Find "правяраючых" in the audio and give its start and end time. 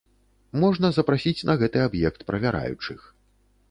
2.33-2.99